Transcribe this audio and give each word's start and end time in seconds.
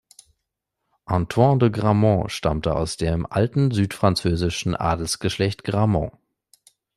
Antoine 1.05 1.59
de 1.59 1.69
Gramont 1.69 2.31
stammte 2.31 2.75
aus 2.75 2.97
dem 2.97 3.27
alten 3.31 3.69
südfranzösischen 3.69 4.75
Adelsgeschlecht 4.75 5.63
Gramont. 5.63 6.13